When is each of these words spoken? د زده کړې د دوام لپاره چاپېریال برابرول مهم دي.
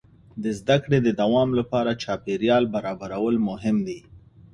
د 0.43 0.45
زده 0.59 0.77
کړې 0.83 0.99
د 1.03 1.09
دوام 1.21 1.49
لپاره 1.59 1.99
چاپېریال 2.03 2.63
برابرول 2.75 3.35
مهم 3.49 3.77
دي. 3.87 3.99